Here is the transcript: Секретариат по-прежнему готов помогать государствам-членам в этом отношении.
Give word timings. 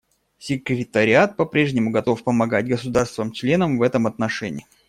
Секретариат 0.39 1.37
по-прежнему 1.37 1.91
готов 1.91 2.23
помогать 2.23 2.67
государствам-членам 2.67 3.77
в 3.77 3.83
этом 3.83 4.07
отношении. 4.07 4.65